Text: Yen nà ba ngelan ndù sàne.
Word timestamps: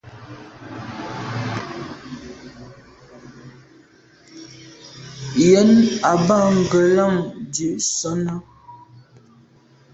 Yen 5.47 5.69
nà 6.01 6.11
ba 6.25 6.37
ngelan 6.59 7.15
ndù 7.41 7.69
sàne. 7.95 8.33